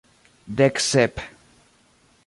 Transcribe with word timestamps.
Dek 0.57 0.75
sep. 0.89 1.15